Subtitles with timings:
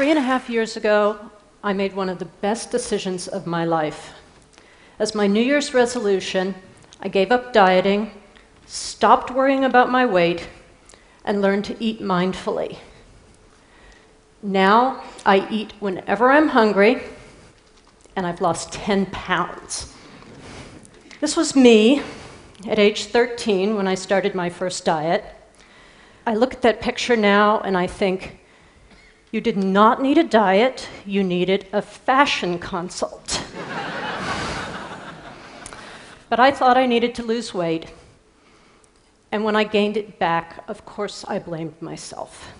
[0.00, 1.30] three and a half years ago,
[1.62, 4.14] I made one of the best decisions of my life.
[4.98, 6.54] As my New Year's resolution,
[7.00, 8.10] I gave up dieting,
[8.64, 10.48] stopped worrying about my weight,
[11.22, 12.78] and learned to eat mindfully.
[14.42, 17.02] Now I eat whenever I'm hungry,
[18.16, 19.94] and I've lost 10 pounds.
[21.20, 22.00] This was me
[22.66, 25.26] at age 13 when I started my first diet.
[26.26, 28.39] I look at that picture now and I think,
[29.32, 33.44] you did not need a diet, you needed a fashion consult.
[36.28, 37.92] but I thought I needed to lose weight.
[39.32, 42.52] And when I gained it back, of course, I blamed myself.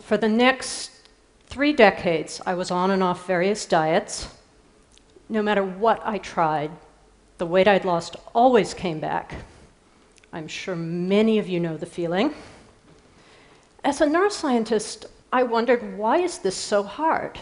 [0.00, 0.90] For the next
[1.46, 4.28] three decades, I was on and off various diets.
[5.28, 6.70] No matter what I tried,
[7.38, 9.34] the weight I'd lost always came back.
[10.32, 12.34] I'm sure many of you know the feeling.
[13.84, 17.40] As a neuroscientist, I wondered why is this so hard?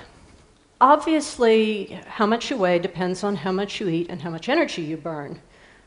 [0.81, 4.81] Obviously, how much you weigh depends on how much you eat and how much energy
[4.81, 5.39] you burn.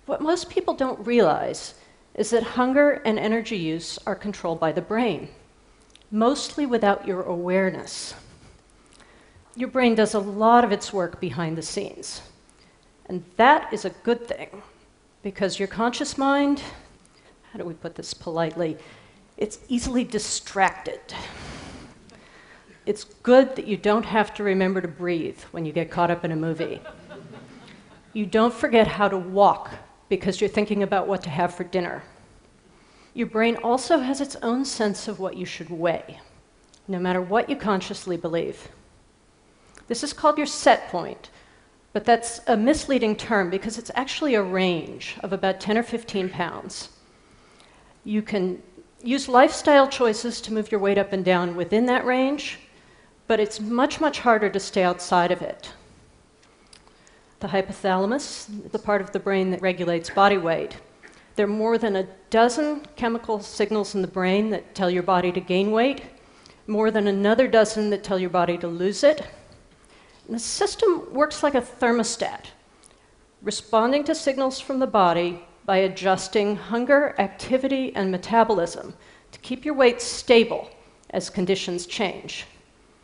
[0.05, 1.73] What most people don't realize
[2.13, 5.29] is that hunger and energy use are controlled by the brain,
[6.11, 8.13] mostly without your awareness.
[9.55, 12.21] Your brain does a lot of its work behind the scenes.
[13.07, 14.61] And that is a good thing,
[15.23, 16.61] because your conscious mind,
[17.51, 18.77] how do we put this politely,
[19.37, 21.01] it's easily distracted.
[22.85, 26.25] It's good that you don't have to remember to breathe when you get caught up
[26.25, 26.81] in a movie.
[28.11, 29.71] You don't forget how to walk
[30.09, 32.03] because you're thinking about what to have for dinner.
[33.13, 36.19] Your brain also has its own sense of what you should weigh,
[36.87, 38.69] no matter what you consciously believe.
[39.87, 41.29] This is called your set point,
[41.93, 46.29] but that's a misleading term because it's actually a range of about 10 or 15
[46.29, 46.89] pounds.
[48.03, 48.61] You can
[49.03, 52.59] use lifestyle choices to move your weight up and down within that range,
[53.27, 55.73] but it's much, much harder to stay outside of it.
[57.41, 60.77] The hypothalamus, the part of the brain that regulates body weight,
[61.35, 65.31] there are more than a dozen chemical signals in the brain that tell your body
[65.31, 66.03] to gain weight,
[66.67, 69.27] more than another dozen that tell your body to lose it.
[70.27, 72.45] And the system works like a thermostat,
[73.41, 78.93] responding to signals from the body by adjusting hunger, activity, and metabolism
[79.31, 80.69] to keep your weight stable
[81.11, 82.45] as conditions change.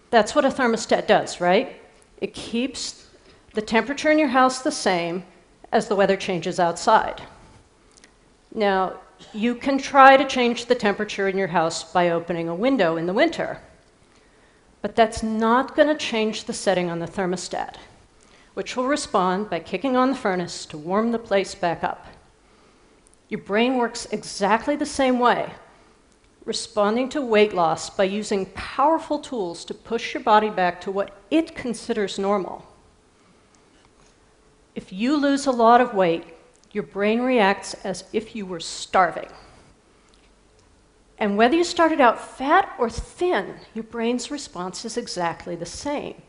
[0.09, 1.81] That's what a thermostat does, right?
[2.19, 3.07] It keeps
[3.53, 5.23] the temperature in your house the same
[5.71, 7.21] as the weather changes outside.
[8.53, 8.99] Now,
[9.33, 13.05] you can try to change the temperature in your house by opening a window in
[13.05, 13.59] the winter,
[14.81, 17.75] but that's not going to change the setting on the thermostat,
[18.53, 22.07] which will respond by kicking on the furnace to warm the place back up.
[23.29, 25.53] Your brain works exactly the same way,
[26.45, 31.15] responding to weight loss by using powerful tools to push your body back to what
[31.29, 32.65] it considers normal.
[34.73, 36.23] If you lose a lot of weight,
[36.71, 39.29] your brain reacts as if you were starving.
[41.19, 46.21] And whether you started out fat or thin, your brain's response is exactly the same.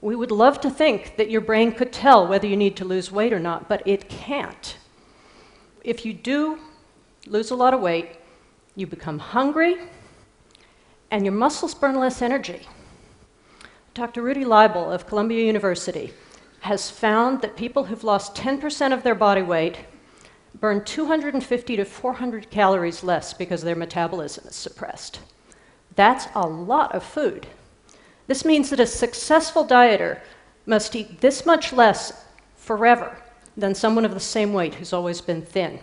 [0.00, 3.10] We would love to think that your brain could tell whether you need to lose
[3.10, 4.75] weight or not, but it can't
[5.86, 6.58] if you do
[7.28, 8.16] lose a lot of weight,
[8.74, 9.76] you become hungry
[11.12, 12.66] and your muscles burn less energy.
[13.94, 14.20] Dr.
[14.20, 16.12] Rudy Leibel of Columbia University
[16.60, 19.78] has found that people who've lost 10% of their body weight
[20.58, 25.20] burn 250 to 400 calories less because their metabolism is suppressed.
[25.94, 27.46] That's a lot of food.
[28.26, 30.18] This means that a successful dieter
[30.66, 32.24] must eat this much less
[32.56, 33.16] forever
[33.56, 35.80] than someone of the same weight who's always been thin.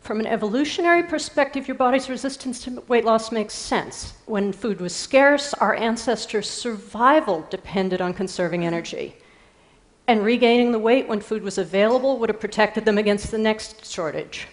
[0.00, 4.14] From an evolutionary perspective, your body's resistance to weight loss makes sense.
[4.26, 9.14] When food was scarce, our ancestors' survival depended on conserving energy.
[10.08, 13.86] And regaining the weight when food was available would have protected them against the next
[13.86, 14.48] shortage.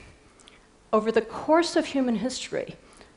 [0.91, 2.75] Over the course of human history,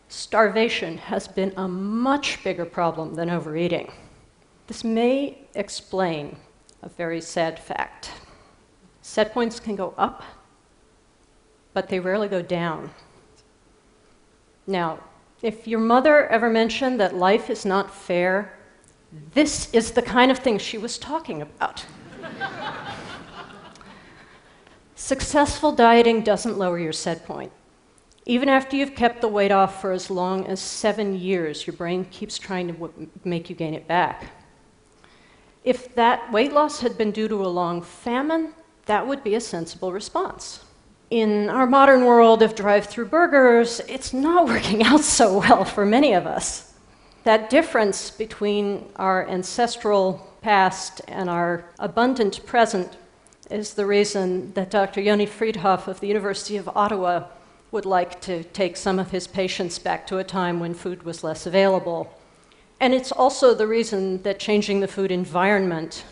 [0.08, 3.92] starvation has been a much bigger problem than overeating.
[4.68, 6.36] This may explain
[6.82, 8.12] a very sad fact.
[9.02, 10.22] Set points can go up,
[11.72, 12.90] but they rarely go down.
[14.66, 15.00] Now,
[15.42, 18.58] if your mother ever mentioned that life is not fair,
[19.32, 21.86] this is the kind of thing she was talking about.
[24.94, 27.52] Successful dieting doesn't lower your set point.
[28.26, 32.04] Even after you've kept the weight off for as long as seven years, your brain
[32.10, 34.30] keeps trying to make you gain it back.
[35.64, 38.52] If that weight loss had been due to a long famine,
[38.90, 40.64] that would be a sensible response.
[41.10, 45.86] In our modern world of drive through burgers, it's not working out so well for
[45.86, 46.74] many of us.
[47.22, 52.96] That difference between our ancestral past and our abundant present
[53.48, 55.00] is the reason that Dr.
[55.00, 57.28] Yoni Freedhoff of the University of Ottawa
[57.70, 61.22] would like to take some of his patients back to a time when food was
[61.22, 62.12] less available.
[62.80, 66.04] And it's also the reason that changing the food environment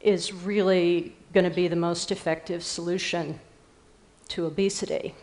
[0.00, 3.38] is really going to be the most effective solution
[4.28, 5.14] to obesity.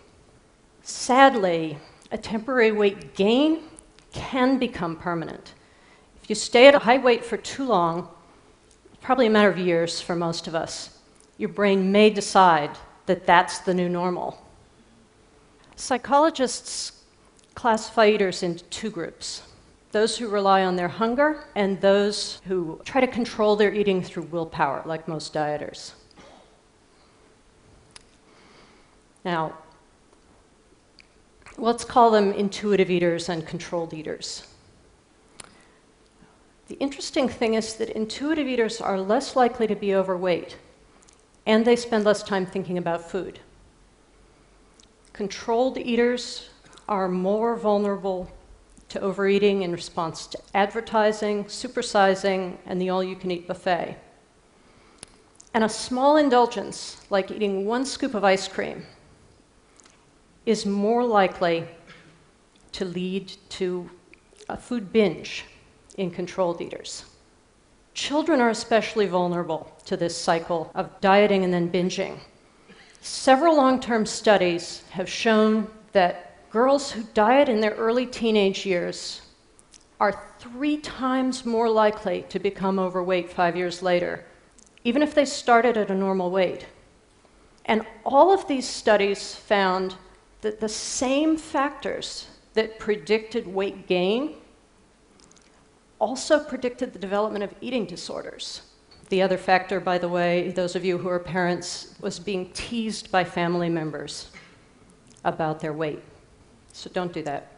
[0.81, 1.77] Sadly,
[2.11, 3.63] a temporary weight gain
[4.11, 5.53] can become permanent.
[6.21, 8.09] If you stay at a high weight for too long,
[9.01, 10.97] probably a matter of years for most of us,
[11.37, 12.71] your brain may decide
[13.05, 14.43] that that's the new normal.
[15.75, 17.03] Psychologists
[17.53, 19.41] classify eaters into two groups
[19.95, 24.23] those who rely on their hunger and those who try to control their eating through
[24.23, 25.93] willpower, like most dieters.
[29.23, 29.53] Now,
[31.57, 34.45] let's call them intuitive eaters and controlled eaters.
[36.67, 40.57] The interesting thing is that intuitive eaters are less likely to be overweight,
[41.45, 43.39] and they spend less time thinking about food.
[45.13, 46.49] Controlled eaters
[46.89, 48.29] are more vulnerable
[48.95, 53.97] to overeating in response to advertising, supersizing, and the all you can eat buffet.
[55.53, 58.85] And a small indulgence, like eating one scoop of ice cream,
[60.45, 61.67] is more likely
[62.71, 63.89] to lead to
[64.47, 65.43] a food binge
[65.97, 67.03] in controlled eaters.
[67.93, 72.17] Children are especially vulnerable to this cycle of dieting and then binging.
[73.01, 79.23] Several long term studies have shown that girls who diet in their early teenage years
[79.99, 84.23] are three times more likely to become overweight five years later,
[84.85, 86.65] even if they started at a normal weight.
[87.65, 89.95] And all of these studies found
[90.39, 94.35] that the same factors that predicted weight gain
[95.99, 98.61] also predicted the development of eating disorders.
[99.09, 103.11] The other factor, by the way, those of you who are parents, was being teased
[103.11, 104.31] by family members
[105.25, 106.01] about their weight.
[106.75, 107.53] So don't do that.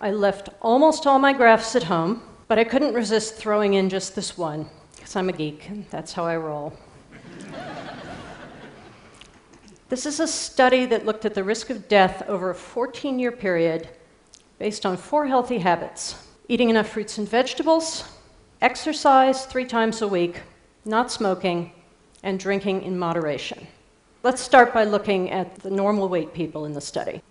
[0.00, 4.16] I left almost all my graphs at home, but I couldn't resist throwing in just
[4.16, 4.66] this one,
[4.96, 6.72] because I'm a geek, and that's how I roll.
[9.90, 13.30] This is a study that looked at the risk of death over a 14 year
[13.30, 13.86] period
[14.58, 18.04] based on four healthy habits eating enough fruits and vegetables,
[18.62, 20.40] exercise three times a week,
[20.86, 21.72] not smoking,
[22.22, 23.66] and drinking in moderation.
[24.24, 27.22] Let's start by looking at the normal weight people in the study.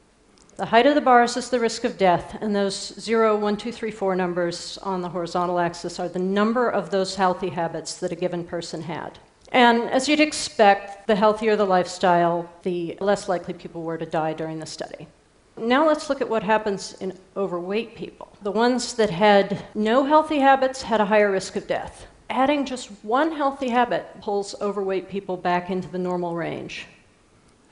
[0.56, 3.74] The height of the bars is the risk of death, and those 0, 1, 2,
[3.74, 8.14] 3, 4 numbers on the horizontal axis are the number of those healthy habits that
[8.14, 9.20] a given person had.
[9.52, 14.32] And as you'd expect, the healthier the lifestyle, the less likely people were to die
[14.32, 15.10] during the study.
[15.58, 18.30] Now let's look at what happens in overweight people.
[18.44, 22.08] The ones that had no healthy habits had a higher risk of death.
[22.30, 26.88] Adding just one healthy habit pulls overweight people back into the normal range.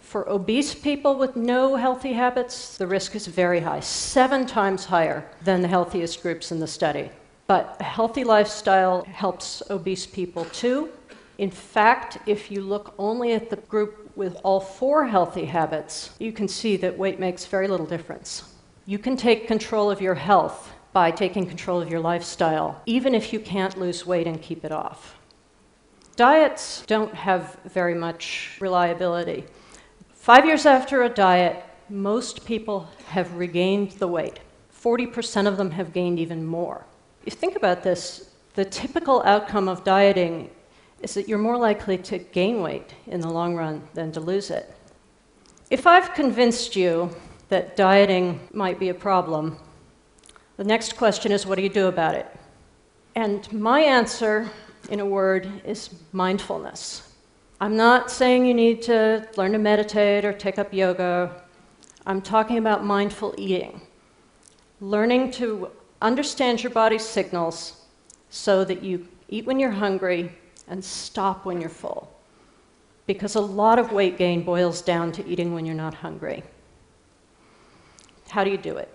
[0.01, 5.25] For obese people with no healthy habits, the risk is very high, seven times higher
[5.43, 7.09] than the healthiest groups in the study.
[7.47, 10.89] But a healthy lifestyle helps obese people too,
[11.37, 16.31] in fact, if you look only at the group with all four healthy habits, you
[16.31, 18.43] can see that weight makes very little difference.
[18.85, 23.33] You can take control of your health by taking control of your lifestyle, even if
[23.33, 25.17] you can't lose weight and keep it off.
[26.15, 29.43] Diets don't have very much reliability.
[30.13, 34.39] Five years after a diet, most people have regained the weight.
[34.73, 36.85] 40% of them have gained even more.
[37.25, 40.49] If you think about this, the typical outcome of dieting
[41.01, 44.49] is that you're more likely to gain weight in the long run than to lose
[44.49, 44.73] it.
[45.69, 47.13] If I've convinced you
[47.49, 49.57] that dieting might be a problem,
[50.57, 52.27] the next question is what do you do about it?
[53.15, 54.49] And my answer,
[54.89, 57.13] in a word, is mindfulness.
[57.61, 61.43] I'm not saying you need to learn to meditate or take up yoga.
[62.05, 63.81] I'm talking about mindful eating.
[64.81, 65.71] Learning to
[66.01, 67.85] understand your body's signals
[68.29, 70.31] so that you eat when you're hungry
[70.67, 72.11] and stop when you're full.
[73.07, 76.43] Because a lot of weight gain boils down to eating when you're not hungry.
[78.29, 78.94] How do you do it?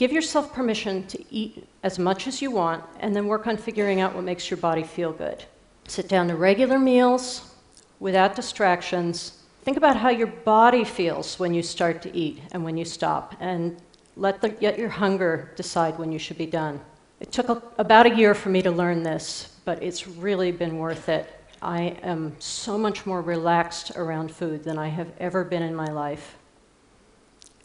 [0.00, 4.00] Give yourself permission to eat as much as you want and then work on figuring
[4.00, 5.44] out what makes your body feel good.
[5.88, 7.54] Sit down to regular meals
[7.98, 9.42] without distractions.
[9.62, 13.34] Think about how your body feels when you start to eat and when you stop,
[13.40, 13.76] and
[14.16, 16.80] let, the, let your hunger decide when you should be done.
[17.20, 20.78] It took a, about a year for me to learn this, but it's really been
[20.78, 21.30] worth it.
[21.60, 25.88] I am so much more relaxed around food than I have ever been in my
[25.88, 26.38] life.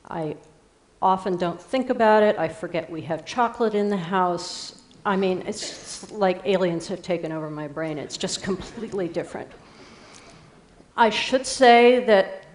[0.10, 0.36] I
[1.02, 2.38] often don't think about it.
[2.38, 4.82] I forget we have chocolate in the house.
[5.06, 7.98] I mean, it's like aliens have taken over my brain.
[7.98, 9.50] It's just completely different.
[10.98, 12.46] I should say that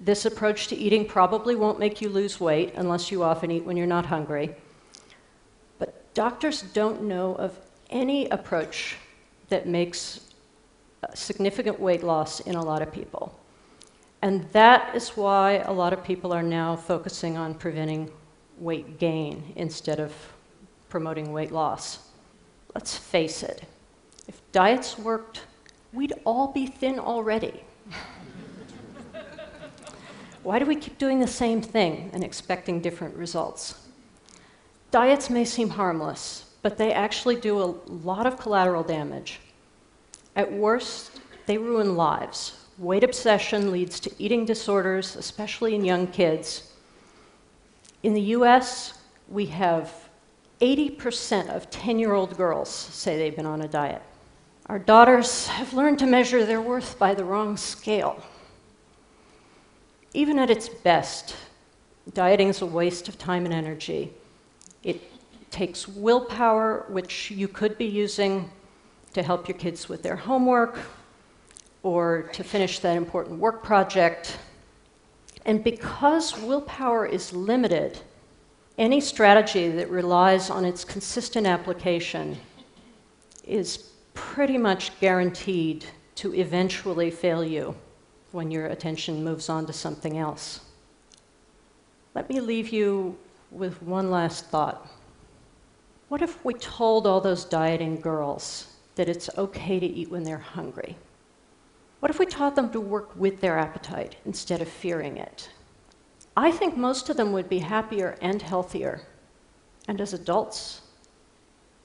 [0.00, 3.76] this approach to eating probably won't make you lose weight unless you often eat when
[3.76, 4.54] you're not hungry.
[5.78, 7.58] But doctors don't know of
[7.90, 8.96] any approach
[9.48, 10.20] that makes
[11.14, 13.38] significant weight loss in a lot of people.
[14.24, 18.10] And that is why a lot of people are now focusing on preventing
[18.56, 20.14] weight gain instead of
[20.88, 22.08] promoting weight loss.
[22.74, 23.64] Let's face it,
[24.26, 25.42] if diets worked,
[25.92, 27.64] we'd all be thin already.
[30.42, 33.74] why do we keep doing the same thing and expecting different results?
[34.90, 39.40] Diets may seem harmless, but they actually do a lot of collateral damage.
[40.34, 42.63] At worst, they ruin lives.
[42.78, 46.72] Weight obsession leads to eating disorders, especially in young kids.
[48.02, 49.92] In the US, we have
[50.60, 54.02] 80% of 10 year old girls say they've been on a diet.
[54.66, 58.20] Our daughters have learned to measure their worth by the wrong scale.
[60.12, 61.36] Even at its best,
[62.12, 64.12] dieting is a waste of time and energy.
[64.82, 65.00] It
[65.52, 68.50] takes willpower, which you could be using
[69.12, 70.78] to help your kids with their homework
[71.84, 74.38] or to finish that important work project.
[75.44, 78.00] And because willpower is limited,
[78.78, 82.38] any strategy that relies on its consistent application
[83.44, 85.84] is pretty much guaranteed
[86.16, 87.76] to eventually fail you
[88.32, 90.60] when your attention moves on to something else.
[92.14, 93.18] Let me leave you
[93.50, 94.88] with one last thought.
[96.08, 100.38] What if we told all those dieting girls that it's okay to eat when they're
[100.38, 100.96] hungry?
[102.04, 105.48] What if we taught them to work with their appetite instead of fearing it?
[106.36, 109.00] I think most of them would be happier and healthier.
[109.88, 110.82] And as adults,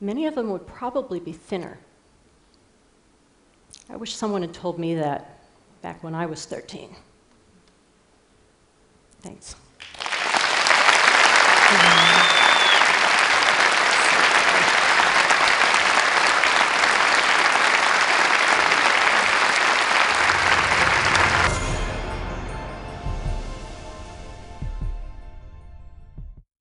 [0.02, 1.80] many of them would probably be thinner.
[3.90, 5.40] I wish someone had told me that
[5.82, 6.94] back when I was 13.
[9.22, 9.56] Thanks.